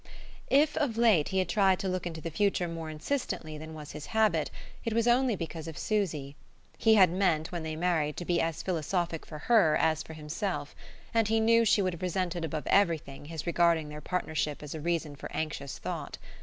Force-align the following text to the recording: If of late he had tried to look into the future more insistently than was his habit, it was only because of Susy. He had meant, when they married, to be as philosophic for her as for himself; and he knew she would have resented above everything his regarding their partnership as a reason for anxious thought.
If 0.49 0.75
of 0.77 0.97
late 0.97 1.27
he 1.29 1.37
had 1.37 1.47
tried 1.47 1.77
to 1.77 1.87
look 1.87 2.07
into 2.07 2.21
the 2.21 2.31
future 2.31 2.67
more 2.67 2.89
insistently 2.89 3.59
than 3.59 3.75
was 3.75 3.91
his 3.91 4.07
habit, 4.07 4.49
it 4.83 4.93
was 4.93 5.07
only 5.07 5.35
because 5.35 5.67
of 5.67 5.77
Susy. 5.77 6.35
He 6.79 6.95
had 6.95 7.11
meant, 7.11 7.51
when 7.51 7.61
they 7.61 7.75
married, 7.75 8.17
to 8.17 8.25
be 8.25 8.41
as 8.41 8.63
philosophic 8.63 9.27
for 9.27 9.37
her 9.37 9.75
as 9.77 10.01
for 10.01 10.13
himself; 10.13 10.75
and 11.13 11.27
he 11.27 11.39
knew 11.39 11.63
she 11.65 11.83
would 11.83 11.93
have 11.93 12.01
resented 12.01 12.43
above 12.43 12.65
everything 12.65 13.25
his 13.25 13.45
regarding 13.45 13.89
their 13.89 14.01
partnership 14.01 14.63
as 14.63 14.73
a 14.73 14.81
reason 14.81 15.15
for 15.15 15.31
anxious 15.35 15.77
thought. 15.77 16.17